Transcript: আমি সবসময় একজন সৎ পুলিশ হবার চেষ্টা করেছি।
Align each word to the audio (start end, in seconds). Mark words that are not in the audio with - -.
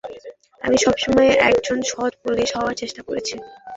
আমি 0.61 0.77
সবসময় 0.77 1.29
একজন 1.49 1.77
সৎ 1.91 2.13
পুলিশ 2.23 2.49
হবার 2.57 2.75
চেষ্টা 2.81 3.01
করেছি। 3.07 3.35